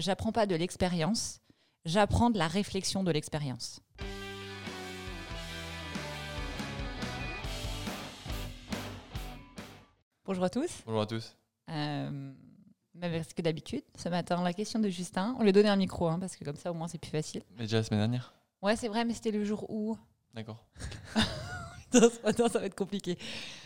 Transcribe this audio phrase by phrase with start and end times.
[0.00, 1.40] j'apprends pas de l'expérience,
[1.84, 3.80] j'apprends de la réflexion de l'expérience.
[10.24, 10.82] Bonjour à tous.
[10.84, 11.36] Bonjour à tous.
[11.70, 12.10] Euh,
[12.94, 15.76] même parce que d'habitude, ce matin, la question de Justin, on lui a donné un
[15.76, 17.42] micro, hein, parce que comme ça, au moins, c'est plus facile.
[17.52, 19.96] Mais déjà la semaine dernière Ouais, c'est vrai, mais c'était le jour où.
[20.34, 20.66] D'accord.
[21.90, 23.16] Putain, ce matin, ça va être compliqué.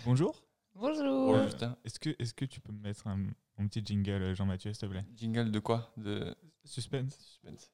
[0.05, 0.43] Bonjour.
[0.75, 1.05] Bonjour.
[1.05, 1.77] Bonjour Justin.
[1.85, 3.19] Est-ce que, est que tu peux me mettre un,
[3.61, 5.93] un petit jingle, euh, Jean-Mathieu, s'il te plaît Jingle de quoi?
[5.97, 6.35] De
[6.65, 7.15] Suspense.
[7.19, 7.71] suspense.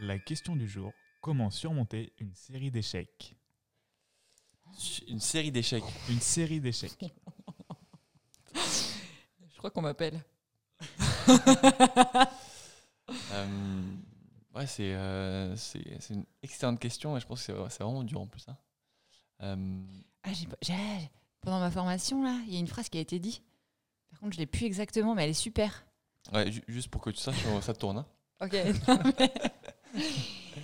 [0.00, 3.34] La question du jour comment surmonter une série d'échecs?
[5.08, 5.82] Une série d'échecs.
[6.08, 7.04] Une série d'échecs.
[8.54, 10.22] Je crois qu'on m'appelle.
[13.32, 13.82] Euh,
[14.54, 15.56] ouais, c'est euh,
[16.10, 18.46] une excellente question et je pense que c'est c'est vraiment dur en plus.
[18.48, 18.56] hein.
[19.40, 19.82] Euh,
[20.22, 23.00] Ah, j'ai, pas- j'ai- pendant ma formation, là, il y a une phrase qui a
[23.00, 23.42] été dit.
[24.10, 25.84] Par contre, je l'ai plus exactement, mais elle est super.
[26.32, 27.98] ouais, ju- juste pour que tu saches, ça tourne.
[27.98, 28.06] hein.
[28.40, 28.54] Ok.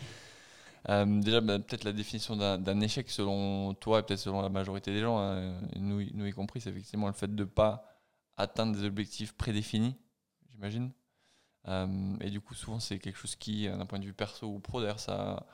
[0.91, 4.93] Euh, déjà, bah, peut-être la définition d'un échec selon toi et peut-être selon la majorité
[4.93, 7.87] des gens, hein, nous, y- nous y compris, c'est effectivement le fait de ne pas
[8.37, 9.97] atteindre des objectifs prédéfinis,
[10.53, 10.91] j'imagine.
[11.69, 14.47] Euh, et du coup, souvent, c'est quelque chose qui, euh, d'un point de vue perso
[14.47, 15.47] ou pro, d'ailleurs, ça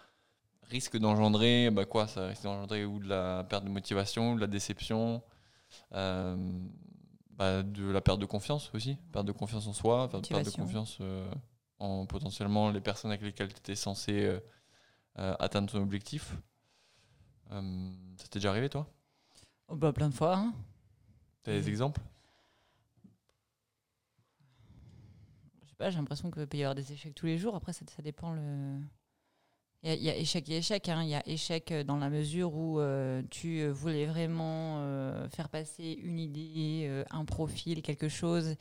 [0.70, 4.40] risque d'engendrer bah quoi Ça risque d'engendrer ou de la perte de motivation, ou de
[4.40, 5.22] la déception,
[5.92, 6.36] euh,
[7.32, 10.50] bah, de la perte de confiance aussi, perte de confiance en soi, perte perte de
[10.50, 11.30] confiance euh,
[11.78, 14.40] en potentiellement les personnes avec lesquelles tu étais censé
[15.18, 16.36] euh, atteindre ton objectif.
[17.48, 18.86] Ça t'est déjà arrivé, toi?
[19.68, 20.36] Oh, bah, plein de fois.
[20.36, 20.54] hein.
[21.42, 22.00] T'as des exemples?
[25.62, 27.56] Je sais pas, j'ai l'impression qu'il peut y avoir des échecs tous les jours.
[27.56, 28.78] Après, ça, ça dépend le.
[29.82, 30.88] Il y, a- échec et échec.
[30.90, 31.02] hein.
[31.02, 35.48] Il y a échec dans la mesure où euh, tu euh, voulais vraiment euh, faire
[35.48, 38.56] passer une idée, euh, un profil, quelque chose,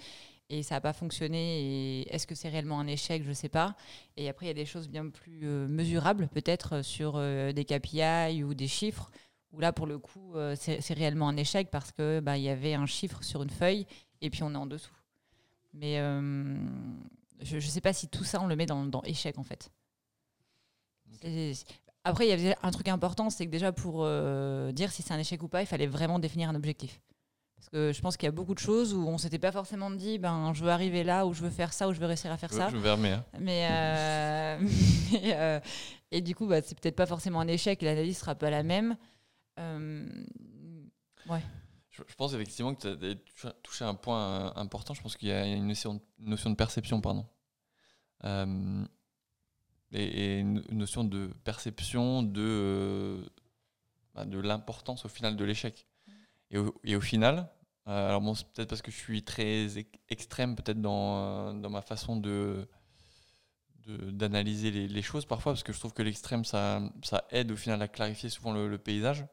[0.50, 2.02] et ça n'a pas fonctionné.
[2.14, 3.24] Est-ce que c'est réellement un échec?
[3.26, 3.76] Je sais pas.
[4.18, 7.66] Et après, il y a des choses bien plus euh, mesurables, peut-être sur euh, des
[7.66, 9.12] KPI ou des chiffres,
[9.54, 12.76] où là, pour le coup, euh, c'est réellement un échec parce que bah, y avait
[12.76, 13.86] un chiffre sur une feuille
[14.22, 14.94] et puis on est en dessous.
[15.74, 16.56] Mais euh,
[17.42, 19.72] je ne sais pas si tout ça, on le met dans échec, en fait.
[22.06, 25.14] Après, il y avait un truc important, c'est que déjà, pour euh, dire si c'est
[25.14, 27.02] un échec ou pas, il fallait vraiment définir un objectif.
[27.58, 29.92] Parce que je pense qu'il y a beaucoup de choses où on s'était pas forcément
[29.92, 32.32] dit, ben, je veux arriver là, ou je veux faire ça, ou je veux réussir
[32.32, 32.70] à faire ça.
[32.70, 33.12] Je permets.
[33.12, 33.26] hein.
[33.38, 34.60] Mais, euh,
[35.12, 35.60] mais, euh,
[36.12, 38.96] et du coup, bah, c'est peut-être pas forcément un échec, l'analyse sera pas la même.
[41.30, 41.42] Ouais.
[41.92, 44.94] Je, je pense effectivement que tu as touché un point important.
[44.94, 47.26] Je pense qu'il y a une notion, une notion de perception, pardon.
[49.92, 53.26] Et, une notion de perception de, euh,
[54.14, 55.88] bah, de l'importance au final de l'échec.
[56.52, 56.58] Et
[56.96, 57.48] au, final,
[57.88, 61.54] euh, alors bon, c'est peut-être parce que je suis très ex- extrême peut-être dans, euh,
[61.54, 62.68] dans ma façon de
[64.12, 67.82] d'analyser les, choses parfois, parce que je trouve que l'extrême, ça, ça aide au final
[67.82, 69.26] à clarifier souvent le, paysage.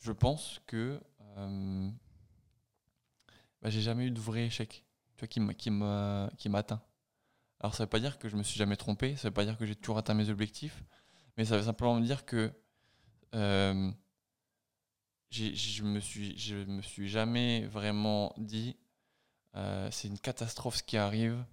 [0.00, 1.00] Je pense que
[3.62, 4.84] bah, j'ai jamais eu de vrai échec
[5.16, 6.82] tu vois, qui qui m'a qui m'a atteint.
[7.60, 9.58] Alors ça veut pas dire que je me suis jamais trompé, ça veut pas dire
[9.58, 10.82] que j'ai toujours atteint mes objectifs,
[11.36, 12.50] mais ça veut simplement dire que
[13.34, 13.90] euh,
[15.30, 16.00] je me
[16.66, 18.76] me suis jamais vraiment dit
[19.56, 21.44] euh, c'est une catastrophe ce qui arrive,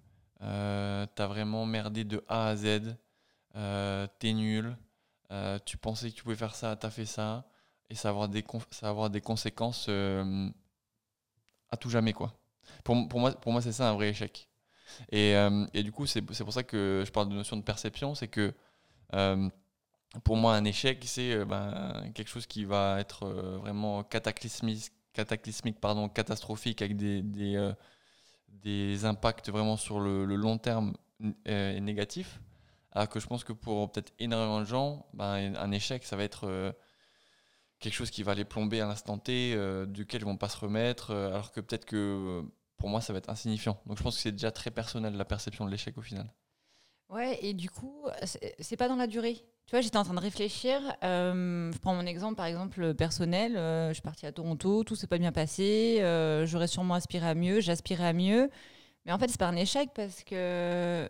[0.42, 2.96] euh, t'as vraiment merdé de A à Z,
[4.20, 4.78] t'es nul,
[5.66, 7.50] tu pensais que tu pouvais faire ça, t'as fait ça,
[7.90, 9.90] et ça va avoir des, ça avoir des conséquences
[11.70, 12.40] à tout jamais quoi.
[12.86, 14.50] Pour, pour moi, pour moi c'est ça un vrai échec.
[15.12, 18.16] Et, euh, et du coup, c'est pour ça que je parle de notion de perception,
[18.16, 18.54] c'est que
[19.14, 19.50] euh,
[20.24, 23.28] pour moi, un échec, c'est euh, ben, quelque chose qui va être
[23.60, 27.74] vraiment cataclysmique, cataclysmique pardon, catastrophique, avec des, des,
[28.50, 30.96] des impacts vraiment sur le, long terme
[31.46, 32.40] et négatifs.
[32.92, 36.24] Alors que je pense que pour peut-être énormément de gens, ben, un échec, ça va
[36.24, 36.74] être
[37.80, 40.58] quelque chose qui va les plomber à l'instant T, euh, duquel ils vont pas se
[40.58, 42.44] remettre, alors que peut-être que
[42.78, 43.80] pour moi, ça va être insignifiant.
[43.86, 46.32] Donc je pense que c'est déjà très personnel la perception de l'échec au final.
[47.10, 48.06] Ouais, et du coup,
[48.60, 49.36] c'est pas dans la durée.
[49.66, 50.80] Tu vois, j'étais en train de réfléchir.
[51.04, 53.56] euh, je prends mon exemple, par exemple, personnel.
[53.58, 55.98] euh, je suis partie à Toronto, tout s'est pas bien passé.
[56.02, 58.50] euh, J'aurais sûrement aspiré à mieux, j'aspirais à mieux.
[59.06, 61.10] Mais en fait, c'est pas un échec parce que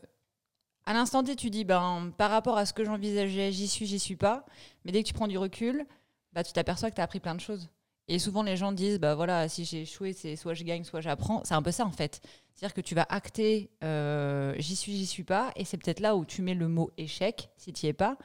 [0.86, 4.00] à l'instant T, tu dis, ben, par rapport à ce que j'envisageais, j'y suis, j'y
[4.00, 4.45] suis pas.
[4.86, 5.86] Mais dès que tu prends du recul,
[6.33, 7.69] bah, tu t'aperçois que tu as appris plein de choses.
[8.07, 11.01] Et souvent, les gens disent, bah voilà, si j'ai échoué, c'est soit je gagne, soit
[11.01, 11.42] j'apprends.
[11.44, 12.21] C'est un peu ça, en fait.
[12.54, 15.51] C'est-à-dire que tu vas acter, euh, j'y suis, j'y suis pas.
[15.57, 18.18] Et c'est peut-être là où tu mets le mot échec, si tu y es pas.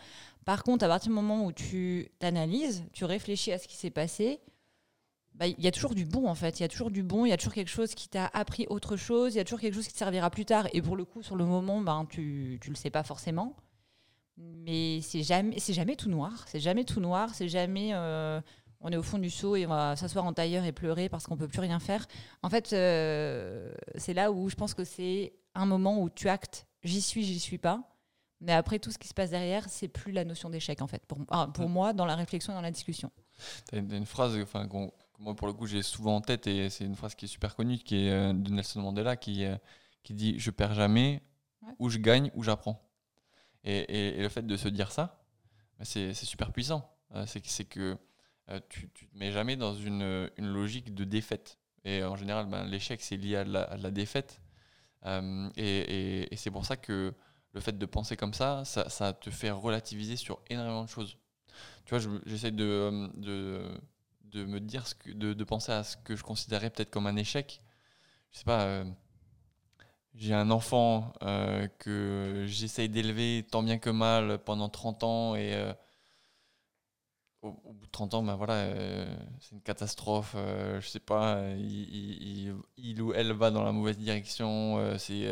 [0.44, 3.90] Par contre, à partir du moment où tu t'analyses, tu réfléchis à ce qui s'est
[3.90, 4.40] passé,
[5.34, 6.60] bah, il y a toujours du bon en fait.
[6.60, 8.66] Il y a toujours du bon, il y a toujours quelque chose qui t'a appris
[8.68, 10.68] autre chose, il y a toujours quelque chose qui te servira plus tard.
[10.72, 13.56] Et pour le coup, sur le moment, ben, tu ne le sais pas forcément.
[14.36, 16.44] Mais c'est jamais, jamais tout noir.
[16.48, 17.34] C'est jamais tout noir.
[17.34, 18.40] C'est jamais euh,
[18.82, 21.26] on est au fond du seau et on va s'asseoir en tailleur et pleurer parce
[21.26, 22.06] qu'on peut plus rien faire.
[22.42, 26.66] En fait, euh, c'est là où je pense que c'est un moment où tu actes
[26.82, 27.88] j'y suis, j'y suis pas.
[28.40, 31.06] Mais après, tout ce qui se passe derrière, c'est plus la notion d'échec, en fait,
[31.06, 33.12] pour, ah, pour moi, dans la réflexion dans la discussion.
[33.70, 34.66] T'as une, t'as une phrase enfin,
[35.20, 37.54] moi, pour le coup, j'ai souvent en tête et c'est une phrase qui est super
[37.54, 39.54] connue, qui est euh, de Nelson Mandela, qui, euh,
[40.02, 41.22] qui dit Je perds jamais,
[41.64, 41.72] Ouais.
[41.78, 42.82] ou je gagne, ou j'apprends.
[43.62, 45.22] Et, et- et le fait de se dire ça,
[45.78, 46.90] bah, c'est super puissant.
[47.14, 47.96] Euh, c'est que
[48.52, 51.58] euh, tu, tu te mets jamais dans une, une logique de défaite.
[51.84, 54.40] Et en général, ben, l'échec, c'est lié à la, la défaite.
[55.06, 57.14] Euh, et c'est pour ça que
[57.54, 61.18] le fait de penser comme ça, ça, te fait relativiser sur énormément de choses.
[61.86, 63.80] Tu vois, je- j'essaie de, euh, de,
[64.24, 67.16] de me dire, ce que, de, penser à ce que je considérais peut-être comme un
[67.16, 67.60] échec.
[68.32, 68.84] Je sais pas,
[70.14, 71.12] j'ai un enfant
[71.78, 75.54] que j'essaye d'élever tant bien que mal pendant 30 ans et
[77.42, 80.34] au, bout de 30 ans, ben voilà, euh, c'est une catastrophe.
[80.36, 84.78] euh, je sais pas, euh, il, il- ou elle va dans la mauvaise direction.
[84.78, 85.26] euh, c'est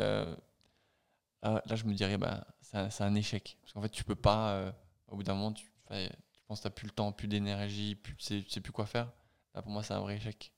[1.43, 3.57] là, je me dirais, bah, c'est un, un échec.
[3.63, 4.73] Parce qu'en fait, tu peux pas,
[5.09, 7.95] au bout d'un moment, tu, tu penses que tu n'as plus le temps, plus d'énergie,
[7.95, 9.11] plus, tu sais, tu sais plus quoi faire.
[9.55, 10.53] Là, pour moi, c'est un vrai échec.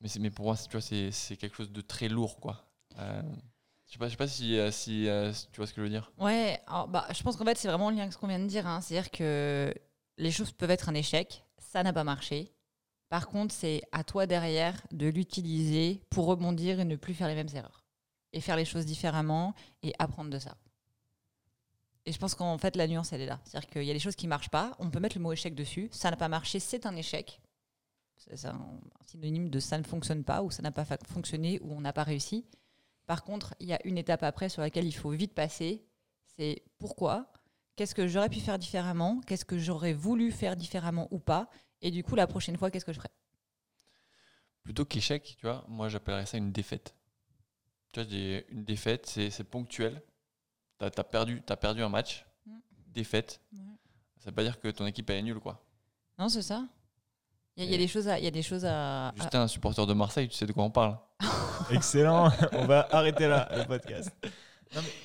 [0.00, 2.64] Mais, mais pour moi, c'est- quelque chose de très lourd, quoi.
[2.96, 5.08] Je sais pas, je sais pas si, si,
[5.52, 6.10] tu vois ce que je veux dire.
[6.18, 8.46] Ouais, bah, je pense qu'en fait, c'est vraiment le lien avec ce qu'on vient de
[8.46, 8.66] dire.
[8.66, 8.80] hein.
[8.80, 9.72] C'est-à-dire que
[10.16, 12.52] les choses peuvent être un échec, ça n'a pas marché.
[13.08, 17.34] Par contre, c'est à toi derrière de l'utiliser pour rebondir et ne plus faire les
[17.34, 17.84] mêmes erreurs.
[18.32, 20.56] Et faire les choses différemment et apprendre de ça.
[22.06, 23.40] Et je pense qu'en fait, la nuance, elle est là.
[23.44, 25.32] C'est-à-dire qu'il y a des choses qui ne marchent pas, on peut mettre le mot
[25.32, 25.88] échec dessus.
[25.92, 27.40] Ça n'a pas marché, c'est un échec.
[28.16, 31.80] C'est un synonyme de ça ne fonctionne pas, ou ça n'a pas fonctionné, ou on
[31.80, 32.46] n'a pas réussi.
[33.06, 35.84] Par contre, il y a une étape après sur laquelle il faut vite passer.
[36.36, 37.32] C'est pourquoi
[37.76, 41.48] Qu'est-ce que j'aurais pu faire différemment Qu'est-ce que j'aurais voulu faire différemment ou pas
[41.82, 43.08] Et du coup, la prochaine fois, qu'est-ce que je ferai
[44.62, 46.94] Plutôt qu'échec, tu vois, moi, j'appellerais ça une défaite.
[47.92, 48.10] Tu vois,
[48.50, 50.02] une défaite, c'est c'est ponctuel.
[50.78, 52.52] Tu as, perdu, as perdu un match, Mm.
[52.88, 53.40] défaite.
[53.52, 53.58] Ouais.
[54.18, 55.62] Ça veut pas dire que ton équipe elle est nulle, quoi.
[56.18, 56.66] Non, c'est ça.
[57.56, 58.18] Il y, a- y des choses à.
[58.18, 60.64] Y a des choses à, à- Justin, un supporter de Marseille, tu sais de quoi
[60.64, 60.98] on parle.
[61.70, 62.30] Excellent.
[62.52, 64.10] On va arrêter là le podcast.
[64.74, 64.90] Non, mais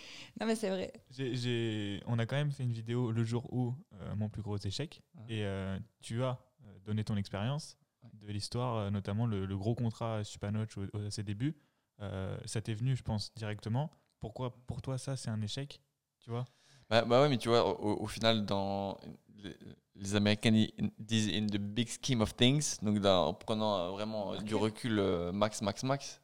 [0.55, 0.93] c'est vrai.
[1.11, 4.41] J'ai- j'ai- on a quand même fait une vidéo le jour où euh, mon plus
[4.41, 5.01] gros échec.
[5.15, 5.23] Ouais.
[5.35, 7.77] Et euh, tu as euh, donné ton expérience
[8.13, 11.55] de l'histoire, notamment le, le gros contrat Supanoch à ses débuts.
[12.01, 13.91] Euh, ça t'est venu, je pense, directement.
[14.19, 15.81] Pourquoi pour toi ça c'est un échec
[16.19, 16.45] Tu vois?
[16.89, 18.97] Bah, bah ouais, mais tu vois, au, au final, dans
[19.35, 19.55] les,
[19.95, 20.51] les Américains
[20.97, 24.99] disent in the big scheme of things, donc dans- en prenant vraiment du recul
[25.33, 26.21] max, max, max,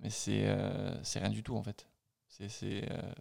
[0.00, 1.86] mais c'est euh, c'est rien du tout en fait.
[2.28, 3.12] C'est c'est euh,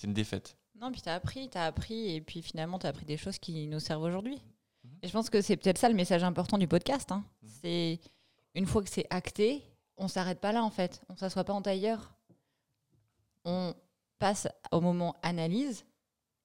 [0.00, 0.56] c'est une défaite.
[0.80, 3.80] Non, puis t'as appris, t'as appris, et puis finalement, t'as appris des choses qui nous
[3.80, 4.42] servent aujourd'hui.
[4.82, 4.98] Mhm.
[5.02, 7.12] Et je pense que c'est peut-être ça le message important du podcast.
[7.12, 7.22] hein.
[7.42, 7.48] Mhm.
[7.60, 8.00] C'est
[8.54, 9.62] une fois que c'est acté,
[9.98, 11.02] on s'arrête pas là en fait.
[11.10, 12.14] On s'assoit pas en tailleur.
[13.44, 13.74] On
[14.18, 15.84] passe au moment analyse,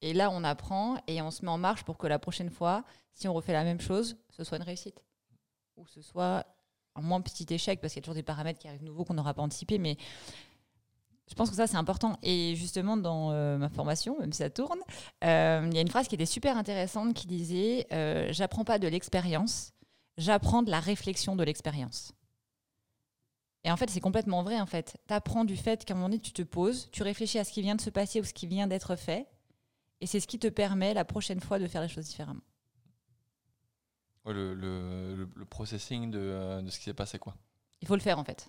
[0.01, 2.83] et là, on apprend et on se met en marche pour que la prochaine fois,
[3.13, 5.01] si on refait la même chose, ce soit une réussite.
[5.77, 6.45] Ou ce soit
[6.95, 9.13] un moins petit échec, parce qu'il y a toujours des paramètres qui arrivent nouveaux qu'on
[9.13, 9.95] n'aura pas anticipés, mais
[11.29, 12.17] je pense que ça, c'est important.
[12.21, 14.79] Et justement, dans euh, ma formation, même si ça tourne,
[15.23, 18.77] euh, il y a une phrase qui était super intéressante qui disait euh, J'apprends pas
[18.79, 19.73] de l'expérience,
[20.17, 22.11] j'apprends de la réflexion de l'expérience.
[23.63, 24.59] Et en fait, c'est complètement vrai.
[24.61, 27.39] En fait, tu apprends du fait qu'à un moment donné, tu te poses, tu réfléchis
[27.39, 29.25] à ce qui vient de se passer ou ce qui vient d'être fait,
[30.01, 32.41] et c'est ce qui te permet la prochaine fois de faire les choses différemment.
[34.25, 37.35] Ouais, le, le, le- le processing de, de ce qui s'est passé quoi.
[37.81, 38.47] Il faut le faire en fait.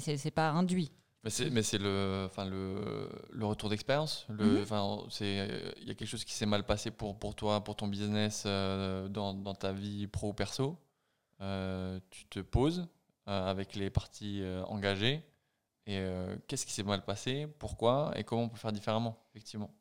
[0.00, 0.90] C'est pas induit.
[1.24, 1.30] Mais
[1.62, 4.26] c'est le enfin le, le retour d'expérience.
[4.28, 4.62] Le Mhm.
[4.62, 7.74] enfin c'est il y a quelque chose qui s'est mal passé pour pour toi pour
[7.74, 10.78] ton business euh, dans, dans ta vie pro ou perso.
[11.40, 12.86] Euh, tu te poses
[13.28, 15.22] euh, avec les parties euh, engagées
[15.86, 18.12] et euh, qu'est-ce qui s'est mal passé, pourquoi?
[18.16, 19.74] Et comment on peut faire différemment effectivement.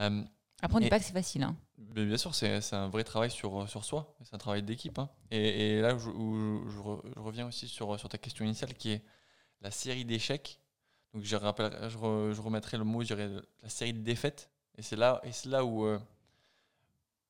[0.00, 0.22] Euh,
[0.62, 1.42] Après, on dit pas que c'est facile.
[1.42, 1.56] hein.
[1.78, 4.98] mais bien sûr, c'est un vrai travail sur, sur soi, c'est un travail d'équipe.
[4.98, 5.08] hein.
[5.30, 8.44] Et, et là où je, où je re- je reviens aussi sur, sur ta question
[8.44, 9.02] initiale qui est
[9.60, 10.60] la série d'échecs.
[11.14, 13.30] Donc je, rappelle, je, re- je remettrai le mot, je dirais
[13.62, 14.50] la série de défaites.
[14.76, 15.98] Et c'est là, et c'est là où, euh,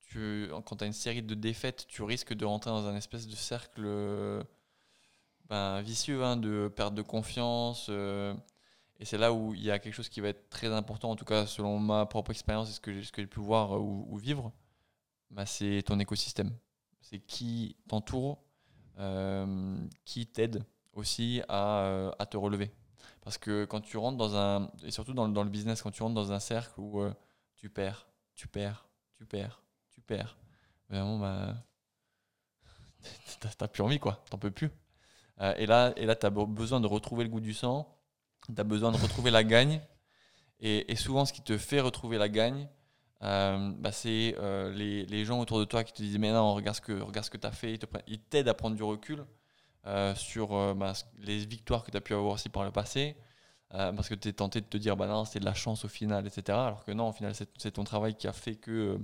[0.00, 3.26] tu, quand tu as une série de défaites, tu risques de rentrer dans un espèce
[3.28, 4.42] de cercle euh,
[5.49, 7.87] ben, vicieux hein, de perte de confiance.
[7.90, 8.35] euh,
[8.99, 11.16] et c'est là où il y a quelque chose qui va être très important, en
[11.16, 14.52] tout cas selon ma propre expérience et ce que j'ai pu voir ou, vivre,
[15.30, 16.50] bah, c'est ton écosystème.
[17.02, 18.38] C'est qui t'entoure
[20.04, 20.64] qui t'aident
[20.97, 22.73] aussi à, à, te relever.
[23.23, 26.15] Parce que quand tu rentres dans un, et surtout dans, le business, quand tu rentres
[26.15, 27.03] dans un cercle où
[27.57, 30.37] tu perds, tu perds, tu perds, tu perds,
[30.88, 31.55] vraiment, bah,
[33.59, 34.71] t'as plus envie, quoi, t'en peux plus.
[35.41, 37.95] Euh, et là, et là tu as besoin de retrouver le goût du sang,
[38.47, 39.81] tu as besoin de retrouver la gagne.
[40.61, 42.67] Et, souvent, ce qui te fait retrouver la gagne,
[43.23, 46.55] euh, bah, c'est euh, les, les, gens autour de toi qui te disent Mais non,
[46.55, 47.79] regarde ce que, regarde ce que fait.
[48.07, 49.26] Ils t'aident à prendre du recul
[50.14, 53.16] sur bah, les victoires que tu as pu avoir aussi par le passé.
[53.71, 55.88] parce que tu es tenté de te dire Bah non, c'est de la chance au
[55.88, 56.59] final, etc.
[56.59, 58.99] Alors que non, au final, c'est ton travail qui a fait que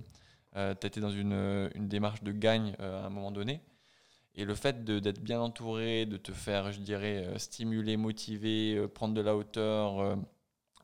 [0.54, 3.62] tu as été dans une, une, démarche de gagne à un moment donné.
[4.34, 8.88] Et le fait d'être bien entouré, de te faire, je dirais, euh, stimuler, motiver, euh,
[8.88, 10.16] prendre de la hauteur, euh,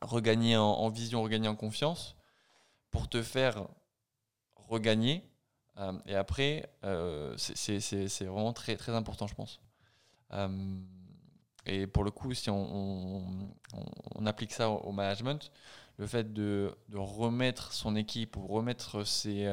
[0.01, 2.15] regagner en, vision, regagner en confiance,
[2.91, 3.67] pour te faire
[4.55, 5.23] regagner.
[6.05, 6.71] et après,
[7.37, 9.59] c'est vraiment très, très important, je pense.
[11.65, 13.53] Et pour le coup, si on,
[14.15, 15.51] on, applique ça au, management,
[15.97, 19.47] le fait de, de, remettre son équipe ou remettre ses,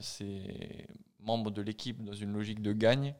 [0.00, 0.86] ses
[1.20, 3.14] membres de l'équipe dans une logique de gagne,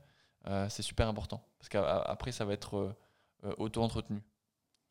[0.46, 1.44] euh, c'est super important.
[1.58, 2.96] Parce qu'après, ça va être euh,
[3.44, 4.22] euh, auto-entretenu.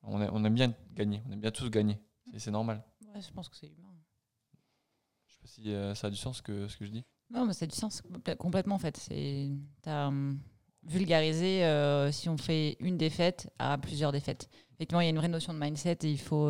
[0.03, 1.99] On, on, aime bien gagner, on aime bien tous gagner.
[2.37, 2.83] C'est normal.
[3.13, 3.95] Ouais, je pense que c'est humain.
[5.27, 7.05] Je sais pas si ça a du sens que, ce que je dis.
[7.29, 8.03] Non, mais ça a du sens
[8.37, 9.07] complètement en fait.
[9.09, 10.11] Tu as
[10.87, 14.49] hum, vulgarisé si on fait une défaite à plusieurs défaites.
[14.73, 16.49] Effectivement, il y a une vraie notion de mindset et il faut,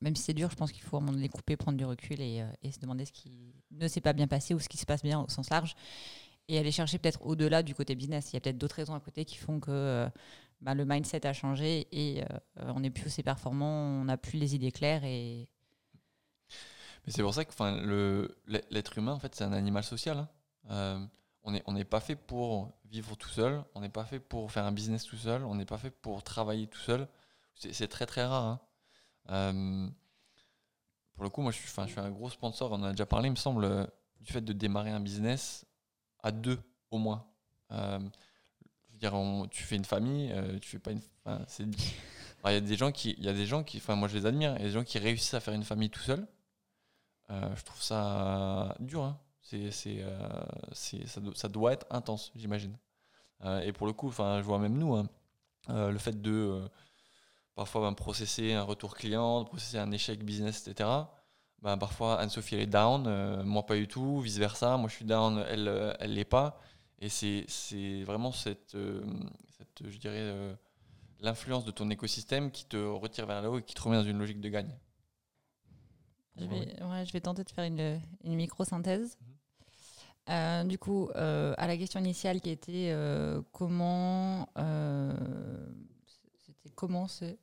[0.00, 2.72] même si c'est dur, je pense qu'il faut les couper, prendre du recul et, et,
[2.72, 5.20] se demander ce qui ne s'est pas bien passé ou ce qui se passe bien
[5.20, 5.74] au sens large
[6.48, 8.30] et aller chercher peut-être au-delà du côté business.
[8.32, 10.08] Il y a peut-être d'autres raisons à côté qui font que euh,
[10.60, 14.38] bah, le mindset a changé et euh, on n'est plus aussi performant, on n'a plus
[14.38, 15.04] les idées claires.
[15.04, 15.48] Et...
[17.06, 20.26] Mais c'est pour ça que l'être humain, en fait, c'est un animal social.
[20.68, 21.08] Hein.
[21.46, 24.50] Euh, on n'est on pas fait pour vivre tout seul, on n'est pas fait pour
[24.50, 27.08] faire un business tout seul, on n'est pas fait pour travailler tout seul.
[27.54, 28.60] C'est très très rare.
[29.28, 29.92] Hein.
[31.14, 33.32] pour le coup, moi je suis, un gros sponsor, on en a déjà parlé, il
[33.32, 33.88] me semble,
[34.20, 35.64] du fait de démarrer un business
[36.22, 36.60] à deux
[36.90, 37.26] au moins.
[37.72, 37.98] Euh,
[38.88, 41.00] je veux dire, tu fais une famille, euh, tu fais pas une.
[42.44, 44.16] Il y a des gens qui, il y a des gens qui, enfin moi je
[44.16, 46.26] les admire, il y a des gens qui réussissent à faire une famille tout seul.
[47.30, 49.02] Euh, je trouve ça dur.
[49.02, 49.18] Hein.
[49.48, 50.02] C'est, c'est,
[51.06, 52.76] ça, ça, doit être intense, j'imagine.
[53.62, 55.08] et pour le coup, enfin, je vois même nous, hein,
[55.68, 56.68] le fait de
[57.56, 60.88] parfois ben, processer un retour client, de processer un échec business, etc.
[61.62, 64.94] Bah, parfois Anne-Sophie elle est down, euh, moi pas du tout, vice versa, moi je
[64.94, 66.60] suis down, elle euh, elle l'est pas.
[66.98, 69.04] Et c'est vraiment cette, euh,
[69.58, 70.56] cette, je dirais,
[71.20, 74.04] l'influence de ton écosystème qui te retire vers là haut et qui te remet dans
[74.04, 74.74] une logique de gagne.
[76.36, 79.18] Je vais, ouais, je vais tenter de faire une, une micro-synthèse.
[80.28, 80.68] Mhm.
[80.68, 82.94] du coup, à la question initiale qui était
[83.52, 84.48] comment,
[86.38, 87.38] c'était comment c'est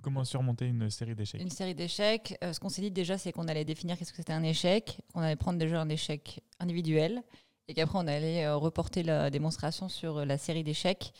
[0.00, 2.38] Comment surmonter une série d'échecs Une série d'échecs.
[2.44, 5.00] Euh, ce qu'on s'est dit déjà, c'est qu'on allait définir qu'est-ce que c'était un échec,
[5.12, 7.22] qu'on allait prendre déjà un échec individuel,
[7.66, 11.12] et qu'après on allait euh, reporter la démonstration sur euh, la série d'échecs.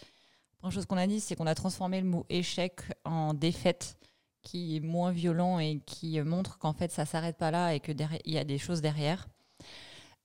[0.52, 3.98] La première chose qu'on a dit, c'est qu'on a transformé le mot échec en défaite,
[4.42, 7.96] qui est moins violent et qui montre qu'en fait ça s'arrête pas là et qu'il
[8.26, 9.28] y a des choses derrière.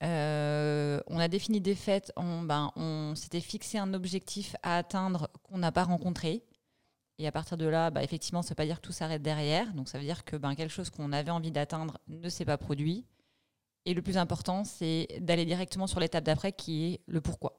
[0.02, 0.06] on
[1.24, 5.84] a défini défaite, on, ben, on s'était fixé un objectif à atteindre qu'on n'a pas
[5.84, 6.44] rencontré.
[7.18, 9.22] Et à partir de là, bah, effectivement, ça ne veut pas dire que tout s'arrête
[9.22, 9.74] derrière.
[9.74, 12.58] Donc ça veut dire que ben, quelque chose qu'on avait envie d'atteindre ne s'est pas
[12.58, 13.06] produit.
[13.86, 17.58] Et le plus important, c'est d'aller directement sur l'étape d'après qui est le pourquoi.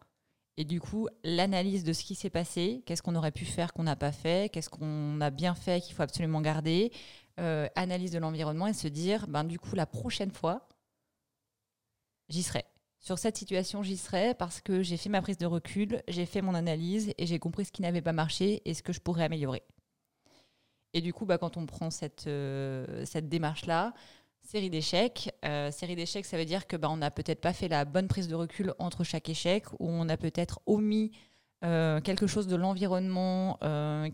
[0.57, 3.83] Et du coup, l'analyse de ce qui s'est passé, qu'est-ce qu'on aurait pu faire qu'on
[3.83, 6.93] n'a pas fait, qu'est-ce qu'on a bien fait qu'il faut absolument garder,
[7.41, 10.69] euh, analyse de l'environnement et se dire, ben, du coup, la prochaine fois,
[12.29, 12.65] j'y serai
[13.05, 16.41] sur cette situation, j'y serai parce que j'ai fait ma prise de recul, j'ai fait
[16.41, 19.25] mon analyse et j'ai compris ce qui n'avait pas marché et ce que je pourrais
[19.25, 19.63] améliorer.
[20.95, 23.93] Et du coup, bah, quand on prend cette, euh, démarche-là,
[24.41, 27.69] série d'échecs, euh, série d'échecs, ça veut dire que bah, on n'a peut-être pas fait
[27.69, 31.13] la bonne prise de recul entre chaque échec, ou on a peut-être omis
[31.63, 33.59] euh, quelque chose de l'environnement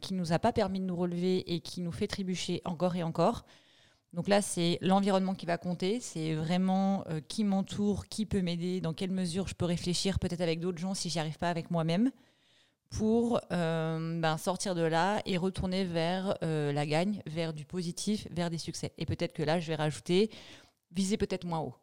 [0.01, 3.05] qui nous a pas permis de nous relever et qui nous fait trébucher encore et
[3.05, 3.45] encore.
[4.13, 8.81] Donc là, c'est l'environnement qui va compter, c'est vraiment euh, qui m'entoure, qui peut m'aider,
[8.81, 11.71] dans quelle mesure je peux réfléchir peut-être avec d'autres gens si j'y arrive pas avec
[11.71, 12.11] moi-même,
[12.91, 18.27] pour euh, ben, sortir de là et retourner vers euh, la gagne, vers du positif,
[18.33, 18.93] vers des succès.
[18.99, 20.29] Et peut-être que là, je vais rajouter,
[20.91, 21.75] viser peut-être moins haut.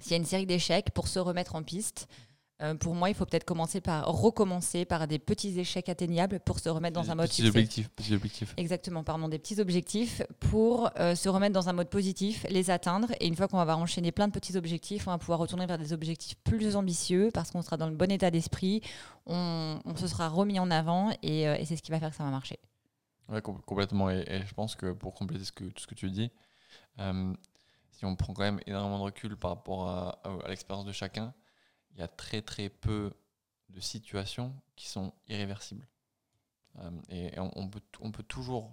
[0.00, 2.08] S'il y a une série d'échecs, pour se remettre en piste,
[2.60, 6.58] Euh, pour moi, il faut peut-être commencer par recommencer par des petits échecs atteignables pour
[6.58, 7.48] se remettre dans un mode Petits succès.
[7.50, 8.54] objectifs, petits objectifs.
[8.56, 13.06] Exactement, pardon, des petits objectifs pour euh, se remettre dans un mode positif, les atteindre.
[13.20, 15.66] Et une fois qu'on va avoir enchaîné plein de petits objectifs, on va pouvoir retourner
[15.66, 18.80] vers des objectifs plus ambitieux parce qu'on sera dans le bon état d'esprit,
[19.26, 22.10] on, on se sera remis en avant et, euh, et c'est ce qui va faire
[22.10, 22.58] que ça va marcher.
[23.44, 24.10] Com- complètement.
[24.10, 26.32] Et, et je pense que pour compléter ce que, tout ce que tu dis,
[27.92, 30.92] si on prend quand même énormément de recul par rapport à, à- à l'expérience de
[30.92, 31.32] chacun,
[31.98, 33.12] il y a très très peu
[33.70, 35.86] de situations qui sont irréversibles.
[36.78, 38.72] Euh, et on, peut, on peut toujours,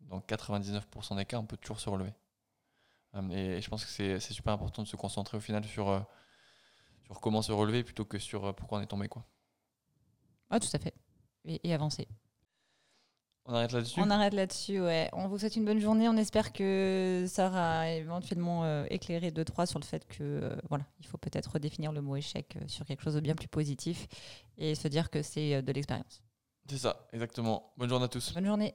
[0.00, 2.12] dans 99% des cas, on peut toujours se relever.
[3.16, 6.00] Euh, et, je pense que c'est super important de se concentrer au final sur, euh,
[7.06, 9.08] sur comment se relever plutôt que sur pourquoi on est tombé.
[9.08, 9.26] Quoi.
[10.48, 10.94] Ah, tout à fait.
[11.44, 12.06] Et avancer.
[13.48, 15.08] On arrête là-dessus On arrête là-dessus, ouais.
[15.12, 16.08] On vous souhaite une bonne journée.
[16.08, 20.56] On espère que ça aura éventuellement euh, éclairé deux, trois sur le fait que, euh,
[20.68, 23.48] voilà, il faut peut-être redéfinir le mot échec euh, sur quelque chose de bien plus
[23.48, 24.08] positif
[24.58, 26.22] et se dire que c'est de l'expérience.
[26.68, 27.72] C'est ça, exactement.
[27.76, 28.34] Bonne journée à tous.
[28.34, 28.74] Bonne journée.